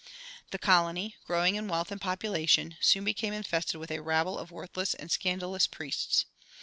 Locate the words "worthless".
4.49-4.95